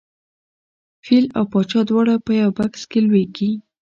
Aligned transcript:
فیل 1.05 1.25
او 1.37 1.43
پاچا 1.51 1.79
دواړه 1.89 2.13
په 2.25 2.31
یوه 2.39 2.51
بکس 2.57 2.81
کې 2.91 2.99
لویږي. 3.05 3.51